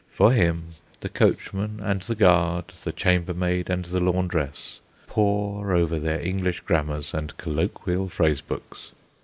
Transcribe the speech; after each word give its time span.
For 0.09 0.33
him 0.33 0.73
the 1.01 1.09
coachman 1.09 1.79
and 1.79 2.01
the 2.01 2.15
guard, 2.15 2.73
the 2.83 2.91
chambermaid 2.91 3.69
and 3.69 3.85
the 3.85 3.99
laundress, 3.99 4.81
pore 5.05 5.73
over 5.75 5.99
their 5.99 6.19
English 6.21 6.61
grammars 6.61 7.13
and 7.13 7.37
colloquial 7.37 8.09
phrase 8.09 8.41
books. 8.41 8.93